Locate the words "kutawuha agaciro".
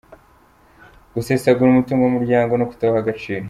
2.69-3.39